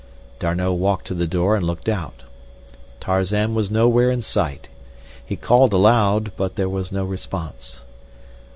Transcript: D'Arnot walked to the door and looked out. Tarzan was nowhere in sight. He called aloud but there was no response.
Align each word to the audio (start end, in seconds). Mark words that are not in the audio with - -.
D'Arnot 0.39 0.79
walked 0.79 1.05
to 1.05 1.13
the 1.13 1.27
door 1.27 1.55
and 1.55 1.63
looked 1.67 1.87
out. 1.87 2.23
Tarzan 2.99 3.53
was 3.53 3.69
nowhere 3.69 4.09
in 4.09 4.23
sight. 4.23 4.67
He 5.23 5.35
called 5.35 5.73
aloud 5.73 6.31
but 6.35 6.55
there 6.55 6.67
was 6.67 6.91
no 6.91 7.05
response. 7.05 7.81